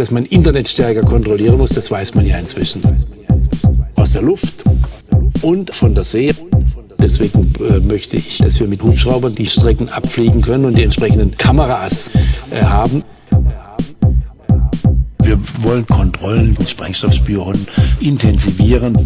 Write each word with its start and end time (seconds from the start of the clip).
Dass 0.00 0.10
man 0.10 0.24
Internet 0.24 0.66
stärker 0.66 1.02
kontrollieren 1.02 1.58
muss, 1.58 1.72
das 1.72 1.90
weiß 1.90 2.14
man 2.14 2.24
ja 2.24 2.38
inzwischen. 2.38 2.80
Aus 3.96 4.12
der 4.12 4.22
Luft 4.22 4.64
und 5.42 5.74
von 5.74 5.94
der 5.94 6.04
See. 6.04 6.32
Deswegen 6.98 7.52
äh, 7.60 7.80
möchte 7.80 8.16
ich, 8.16 8.38
dass 8.38 8.58
wir 8.58 8.66
mit 8.66 8.82
Hubschraubern 8.82 9.34
die 9.34 9.44
Strecken 9.44 9.90
abfliegen 9.90 10.40
können 10.40 10.64
und 10.64 10.78
die 10.78 10.84
entsprechenden 10.84 11.36
Kameras 11.36 12.10
äh, 12.50 12.62
haben. 12.62 13.04
Wir 15.22 15.38
wollen 15.64 15.86
Kontrollen 15.86 16.56
mit 16.58 16.70
Sprengstoffspüren 16.70 17.66
intensivieren. 18.00 18.96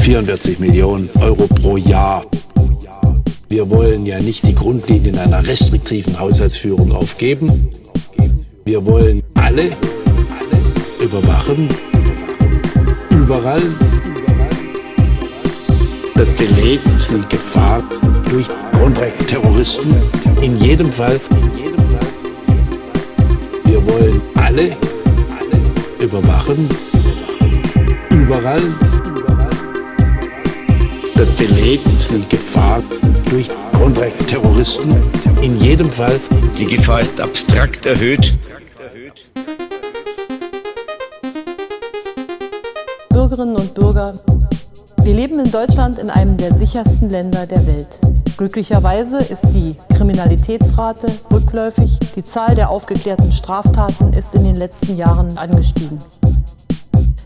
44 0.00 0.58
Millionen 0.58 1.08
Euro 1.22 1.46
pro 1.46 1.78
Jahr. 1.78 2.22
Wir 3.48 3.70
wollen 3.70 4.04
ja 4.04 4.20
nicht 4.20 4.46
die 4.46 4.54
Grundlinien 4.54 5.16
einer 5.16 5.46
restriktiven 5.46 6.18
Haushaltsführung 6.18 6.92
aufgeben. 6.92 7.70
Wir 8.66 8.84
wollen 8.84 9.22
alle 9.34 9.70
überwachen, 11.00 11.68
überall. 13.10 13.62
Das 16.16 16.32
belegt 16.32 16.82
die 17.08 17.28
Gefahr 17.28 17.80
durch 18.28 18.48
Grundrechtsterroristen 18.72 19.94
in 20.42 20.58
jedem 20.58 20.90
Fall. 20.90 21.20
Wir 23.66 23.86
wollen 23.86 24.20
alle 24.34 24.72
überwachen, 26.00 26.68
überall. 28.10 28.62
Das 31.14 31.30
belegt 31.30 31.86
die 32.10 32.28
Gefahr 32.28 32.82
durch 33.30 33.48
Grundrechtsterroristen 33.74 34.92
in 35.40 35.60
jedem 35.60 35.88
Fall. 35.88 36.18
Die 36.58 36.66
Gefahr 36.66 37.02
ist 37.02 37.20
abstrakt 37.20 37.86
erhöht. 37.86 38.32
Bürgerinnen 43.10 43.56
und 43.56 43.74
Bürger, 43.74 44.14
wir 45.02 45.14
leben 45.14 45.38
in 45.38 45.50
Deutschland 45.50 45.98
in 45.98 46.10
einem 46.10 46.36
der 46.36 46.52
sichersten 46.54 47.08
Länder 47.08 47.46
der 47.46 47.66
Welt. 47.66 48.00
Glücklicherweise 48.36 49.18
ist 49.18 49.44
die 49.54 49.76
Kriminalitätsrate 49.96 51.06
rückläufig, 51.32 51.98
die 52.16 52.22
Zahl 52.22 52.54
der 52.54 52.70
aufgeklärten 52.70 53.30
Straftaten 53.32 54.12
ist 54.12 54.34
in 54.34 54.44
den 54.44 54.56
letzten 54.56 54.96
Jahren 54.96 55.38
angestiegen. 55.38 55.98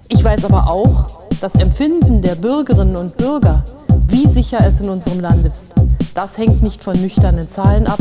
Ich 0.09 0.23
weiß 0.23 0.45
aber 0.45 0.71
auch, 0.71 1.07
das 1.41 1.55
Empfinden 1.55 2.21
der 2.21 2.35
Bürgerinnen 2.35 2.97
und 2.97 3.17
Bürger, 3.17 3.65
wie 4.09 4.27
sicher 4.27 4.59
es 4.61 4.81
in 4.81 4.91
unserem 4.91 5.21
Land 5.21 5.47
ist, 5.47 5.75
das 6.15 6.37
hängt 6.37 6.63
nicht 6.63 6.83
von 6.83 7.01
nüchternen 7.01 7.49
Zahlen 7.49 7.87
ab, 7.87 8.01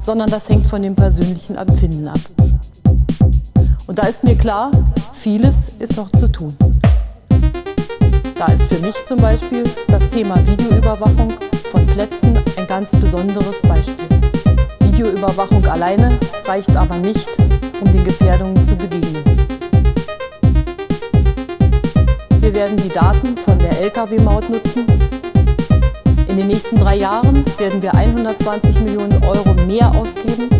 sondern 0.00 0.30
das 0.30 0.48
hängt 0.48 0.66
von 0.66 0.82
dem 0.82 0.94
persönlichen 0.94 1.56
Empfinden 1.56 2.06
ab. 2.08 2.20
Und 3.86 3.98
da 3.98 4.06
ist 4.08 4.24
mir 4.24 4.34
klar, 4.34 4.72
vieles 5.14 5.74
ist 5.78 5.96
noch 5.96 6.10
zu 6.10 6.30
tun. 6.30 6.56
Da 8.36 8.46
ist 8.46 8.64
für 8.64 8.78
mich 8.80 8.94
zum 9.06 9.18
Beispiel 9.18 9.62
das 9.88 10.08
Thema 10.10 10.36
Videoüberwachung 10.46 11.32
von 11.70 11.86
Plätzen 11.86 12.36
ein 12.56 12.66
ganz 12.66 12.90
besonderes 12.90 13.62
Beispiel. 13.62 13.94
Videoüberwachung 14.80 15.64
alleine 15.66 16.18
reicht 16.46 16.74
aber 16.76 16.96
nicht, 16.96 17.28
um 17.80 17.92
den 17.92 18.04
Gefährdungen 18.04 18.64
zu 18.64 18.74
begegnen. 18.74 19.22
Wir 22.40 22.54
werden 22.54 22.76
die 22.76 22.88
Daten 22.88 23.36
von 23.36 23.58
der 23.58 23.80
Lkw-Maut 23.82 24.50
nutzen. 24.50 24.86
In 26.28 26.36
den 26.36 26.48
nächsten 26.48 26.76
drei 26.76 26.96
Jahren 26.96 27.44
werden 27.58 27.80
wir 27.80 27.94
120 27.94 28.80
Millionen 28.80 29.22
Euro 29.24 29.54
mehr 29.66 29.88
ausgeben. 29.94 30.50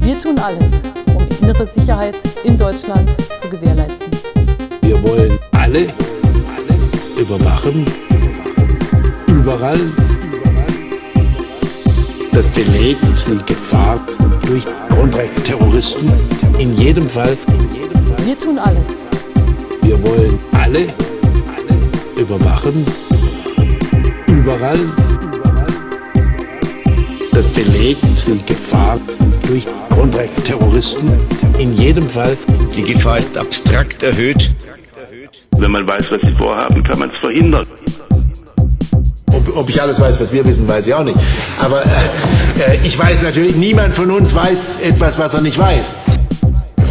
Wir 0.00 0.18
tun 0.18 0.38
alles, 0.38 0.82
innere 1.48 1.66
Sicherheit 1.66 2.16
in 2.44 2.58
Deutschland 2.58 3.08
zu 3.40 3.48
gewährleisten. 3.48 4.06
Wir 4.82 5.02
wollen 5.02 5.32
alle 5.52 5.86
überwachen, 7.18 7.86
überall. 9.26 9.78
Das 12.32 12.50
belegt 12.50 13.00
die 13.26 13.42
Gefahr 13.46 13.98
durch 14.46 14.64
Grundrechtsterroristen 14.90 16.12
in 16.58 16.76
jedem 16.76 17.08
Fall. 17.08 17.34
Wir 18.26 18.38
tun 18.38 18.58
alles. 18.58 19.04
Wir 19.80 20.02
wollen 20.02 20.38
alle 20.52 20.86
überwachen, 22.18 22.84
überall. 24.26 24.78
Das 27.38 27.50
belegt 27.50 28.02
die 28.26 28.44
Gefahr 28.52 28.98
durch 29.46 29.64
Grundrechtsterroristen 29.90 31.08
in 31.60 31.72
jedem 31.72 32.02
Fall. 32.02 32.36
Die 32.74 32.82
Gefahr 32.82 33.18
ist 33.18 33.38
abstrakt 33.38 34.02
erhöht. 34.02 34.50
Wenn 35.56 35.70
man 35.70 35.86
weiß, 35.86 36.10
was 36.10 36.18
sie 36.24 36.32
vorhaben, 36.32 36.82
kann 36.82 36.98
man 36.98 37.12
es 37.14 37.20
verhindern. 37.20 37.64
Ob, 39.32 39.56
ob, 39.56 39.70
ich 39.70 39.80
alles 39.80 40.00
weiß, 40.00 40.18
was 40.18 40.32
wir 40.32 40.44
wissen, 40.44 40.68
weiß 40.68 40.84
ich 40.88 40.92
auch 40.92 41.04
nicht. 41.04 41.16
Aber 41.60 41.84
äh, 41.84 42.72
äh, 42.72 42.78
ich 42.82 42.98
weiß 42.98 43.22
natürlich, 43.22 43.54
niemand 43.54 43.94
von 43.94 44.10
uns 44.10 44.34
weiß 44.34 44.80
etwas, 44.80 45.16
was 45.20 45.34
er 45.34 45.40
nicht 45.40 45.60
weiß. 45.60 46.06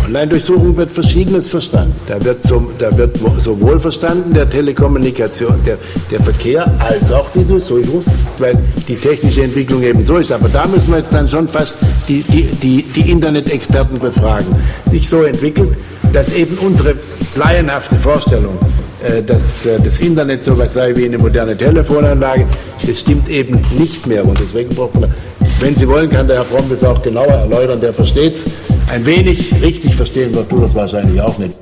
Online-Durchsuchung 0.08 0.78
wird 0.78 0.90
Verschiedenes 0.90 1.50
verstanden. 1.50 1.94
Da 2.08 2.24
wird, 2.24 2.46
zum, 2.46 2.70
da 2.78 2.96
wird 2.98 3.18
sowohl 3.40 3.80
verstanden 3.80 4.34
der 4.34 4.50
Telekommunikation, 4.50 5.54
der, 5.66 5.78
der 6.10 6.22
Verkehr, 6.22 6.66
als 6.80 7.12
auch 7.12 7.28
die 7.36 7.44
Durchsuchung, 7.44 8.04
weil 8.40 8.58
die 8.88 8.96
technische 8.96 9.44
Entwicklung 9.44 9.84
eben 9.84 10.02
so 10.02 10.16
ist. 10.16 10.32
Aber 10.32 10.48
da 10.48 10.66
müssen 10.66 10.92
wir 10.92 11.00
jetzt 11.00 11.14
dann 11.14 11.28
schon 11.28 11.48
fast 11.48 11.74
die, 12.08 12.22
die, 12.22 12.44
die, 12.44 12.84
die 12.84 13.12
Internet-Experten 13.12 14.00
befragen. 14.00 14.48
Sich 14.90 15.10
so 15.10 15.24
entwickelt, 15.24 15.76
dass 16.14 16.32
eben 16.32 16.58
unsere 16.60 16.96
laienhafte 17.36 17.96
Vorstellung, 17.98 18.58
äh, 19.04 19.22
dass 19.22 19.66
äh, 19.66 19.78
das 19.84 20.00
Internet 20.00 20.42
so 20.42 20.54
etwas 20.54 20.74
sei 20.74 20.96
wie 20.96 21.06
eine 21.06 21.18
moderne 21.18 21.58
Telefonanlage, 21.58 22.46
das 22.88 23.02
stimmt 23.02 23.28
eben 23.28 23.60
nicht 23.78 24.08
mehr. 24.08 24.26
Und 24.26 24.40
deswegen 24.40 24.74
braucht 24.74 24.98
man, 25.02 25.14
wenn 25.60 25.76
Sie 25.76 25.88
wollen, 25.90 26.10
kann 26.10 26.28
der 26.28 26.38
Herr 26.38 26.46
Fromm 26.46 26.70
das 26.70 26.82
auch 26.86 27.02
genauer 27.02 27.28
erläutern, 27.28 27.82
der 27.82 27.92
versteht 27.92 28.36
es 28.36 28.46
ein 28.88 29.06
wenig 29.06 29.54
richtig 29.62 29.96
verstehen 29.96 30.34
wird, 30.34 30.52
du 30.52 30.58
das 30.58 30.74
wahrscheinlich 30.74 31.20
auch 31.22 31.38
nicht. 31.38 31.58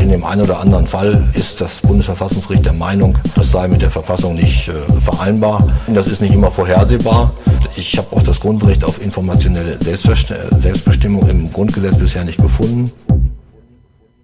In 0.00 0.10
dem 0.10 0.24
einen 0.24 0.42
oder 0.42 0.58
anderen 0.60 0.86
Fall 0.86 1.24
ist 1.34 1.60
das 1.60 1.80
Bundesverfassungsgericht 1.80 2.64
der 2.64 2.72
Meinung, 2.72 3.16
das 3.36 3.52
sei 3.52 3.68
mit 3.68 3.80
der 3.80 3.90
Verfassung 3.90 4.34
nicht 4.34 4.68
äh, 4.68 5.00
vereinbar. 5.00 5.66
Das 5.94 6.08
ist 6.08 6.20
nicht 6.20 6.34
immer 6.34 6.50
vorhersehbar. 6.50 7.32
Ich 7.76 7.96
habe 7.96 8.14
auch 8.14 8.22
das 8.22 8.40
Grundrecht 8.40 8.84
auf 8.84 9.00
informationelle 9.00 9.78
Selbstbestimmung 9.80 11.28
im 11.28 11.50
Grundgesetz 11.52 11.96
bisher 11.96 12.24
nicht 12.24 12.38
gefunden. 12.38 12.90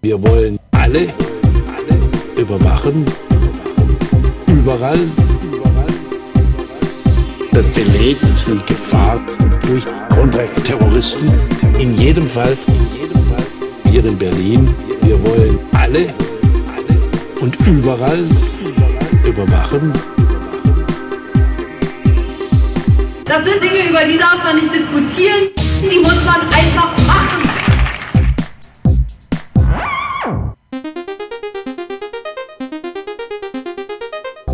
Wir 0.02 0.20
wollen 0.22 0.58
alle, 0.72 1.08
alle 1.08 2.40
überwachen, 2.40 3.06
überall. 4.46 4.98
Das 7.58 7.70
belegt 7.70 8.22
die 8.46 8.72
Gefahr 8.72 9.18
durch 9.62 9.84
Grundrechtsterroristen 10.10 11.28
in 11.80 11.98
jedem 11.98 12.30
Fall. 12.30 12.56
Hier 13.90 14.04
in 14.04 14.16
Berlin, 14.16 14.72
wir 15.02 15.20
wollen 15.26 15.58
alle 15.72 16.14
und 17.40 17.56
überall 17.66 18.28
überwachen. 19.26 19.92
Das 23.24 23.44
sind 23.44 23.60
Dinge, 23.60 23.90
über 23.90 24.04
die 24.04 24.18
darf 24.18 24.44
man 24.44 24.54
nicht 24.54 24.72
diskutieren, 24.72 25.50
die 25.80 25.98
muss 25.98 26.14
man 26.24 26.42
einfach 26.52 26.96
machen. 27.08 27.48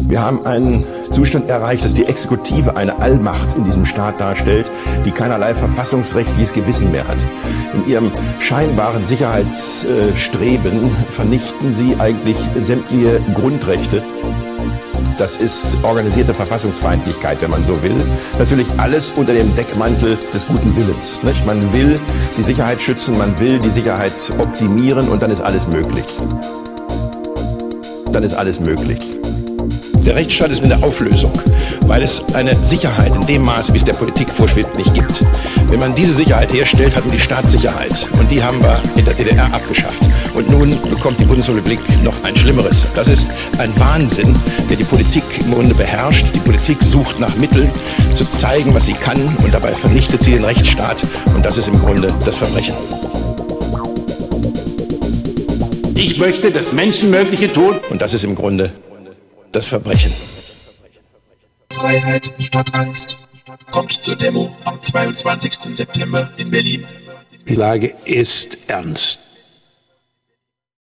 Wir 0.09 0.23
haben 0.23 0.47
einen 0.47 0.87
Zustand 1.15 1.49
erreicht, 1.49 1.85
dass 1.85 1.95
die 1.95 2.07
Exekutive 2.07 2.77
eine 2.77 2.99
Allmacht 3.01 3.57
in 3.57 3.65
diesem 3.65 3.87
Staat 3.87 4.19
darstellt, 4.19 4.69
die 5.05 5.13
keinerlei 5.13 5.55
verfassungsrechtliches 5.55 6.53
Gewissen 6.53 6.91
mehr 6.91 7.07
hat. 7.07 7.19
In 7.73 7.87
ihrem 7.87 8.11
scheinbaren 8.41 9.07
Sicherheitsstreben 9.07 10.91
vernichten 11.11 11.73
sie 11.73 11.95
eigentlich 12.01 12.37
sämtliche 12.59 13.21
Grundrechte. 13.33 14.03
Das 15.17 15.37
ist 15.37 15.69
organisierte 15.85 16.35
Verfassungsfeindlichkeit, 16.35 17.41
wenn 17.43 17.51
man 17.51 17.63
so 17.63 17.81
will. 17.85 17.95
Natürlich 18.41 18.67
alles 18.79 19.13
unter 19.15 19.35
dem 19.35 19.55
Deckmantel 19.55 20.19
des 20.35 20.49
guten 20.49 20.75
Willens. 20.75 21.23
Nicht? 21.23 21.47
Man 21.47 21.73
will 21.73 22.01
die 22.37 22.43
Sicherheit 22.43 22.83
schützen, 22.83 23.17
man 23.17 23.39
will 23.39 23.61
die 23.61 23.71
Sicherheit 23.71 24.13
optimieren 24.39 25.09
und 25.09 25.23
dann 25.23 25.31
ist 25.31 25.41
alles 25.41 25.69
möglich. 25.69 26.05
Dann 28.13 28.25
ist 28.25 28.35
alles 28.35 28.59
möglich. 28.59 28.99
Der 30.05 30.17
Rechtsstaat 30.17 30.51
ist 30.51 30.61
mit 30.61 30.71
der 30.71 30.85
Auflösung, 30.85 31.33
weil 31.87 32.03
es 32.03 32.23
eine 32.35 32.55
Sicherheit 32.63 33.15
in 33.15 33.27
dem 33.27 33.43
Maße, 33.43 33.73
wie 33.73 33.79
es 33.79 33.85
der 33.85 33.95
Politik 33.95 34.29
vorschwebt, 34.29 34.77
nicht 34.77 34.93
gibt. 34.93 35.25
Wenn 35.71 35.81
man 35.81 35.95
diese 35.95 36.13
Sicherheit 36.13 36.53
herstellt, 36.53 36.95
hat 36.95 37.07
man 37.07 37.17
die 37.17 37.21
Staatssicherheit. 37.21 38.07
Und 38.19 38.31
die 38.31 38.43
haben 38.43 38.61
wir 38.63 38.83
in 38.97 39.07
der 39.07 39.15
DDR 39.15 39.47
abgeschafft. 39.55 40.03
Und 40.35 40.51
nun 40.51 40.77
bekommt 40.91 41.19
die 41.21 41.25
Bundesrepublik 41.25 41.81
noch 42.03 42.23
ein 42.23 42.37
Schlimmeres. 42.37 42.87
Das 42.95 43.09
ist 43.09 43.31
ein 43.59 43.73
Wahnsinn, 43.81 44.37
der 44.69 44.77
die 44.77 44.85
Politik 44.85 45.23
im 45.41 45.55
Grunde 45.55 45.75
beherrscht. 45.75 46.27
Die 46.35 46.41
Politik 46.41 46.83
sucht 46.83 47.19
nach 47.19 47.35
Mitteln, 47.37 47.71
zu 48.15 48.27
zeigen, 48.27 48.75
was 48.75 48.85
sie 48.85 48.93
kann. 48.93 49.19
Und 49.43 49.55
dabei 49.55 49.73
vernichtet 49.73 50.23
sie 50.23 50.33
den 50.33 50.45
Rechtsstaat. 50.45 51.03
Und 51.35 51.47
das 51.47 51.57
ist 51.57 51.69
im 51.69 51.79
Grunde 51.79 52.13
das 52.27 52.37
Verbrechen. 52.37 52.75
Ich 55.95 56.19
möchte 56.19 56.51
das 56.51 56.73
Menschenmögliche 56.73 57.51
tun. 57.51 57.77
Und 57.89 58.03
das 58.03 58.13
ist 58.13 58.25
im 58.25 58.35
Grunde 58.35 58.71
das 59.55 59.69
Verbrechen. 59.69 60.13
Freiheit 61.71 62.33
statt 62.39 62.75
Angst. 62.75 63.19
Kommt 63.71 63.93
zur 63.93 64.17
Demo 64.17 64.55
am 64.65 64.81
22. 64.81 65.77
September 65.77 66.31
in 66.37 66.51
Berlin. 66.51 66.85
Die 67.49 67.55
Lage 67.55 67.95
ist 68.05 68.59
ernst. 68.69 69.21